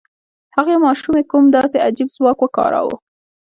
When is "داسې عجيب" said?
1.57-2.09